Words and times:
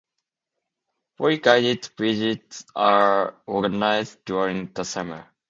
Free 1.15 1.37
guided 1.37 1.87
visits 1.95 2.65
are 2.75 3.35
organised 3.47 4.25
during 4.25 4.73
the 4.73 4.83
summer. 4.83 5.27